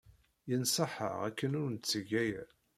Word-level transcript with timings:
Yenṣeḥ-aɣ 0.49 1.15
akken 1.27 1.53
ur 1.61 1.69
ntteg 1.71 2.09
aya. 2.23 2.43